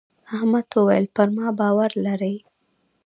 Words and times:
احمد 0.35 0.67
وويل: 0.75 1.05
پر 1.15 1.27
ما 1.35 1.47
باور 1.59 1.91
لرې. 2.05 2.35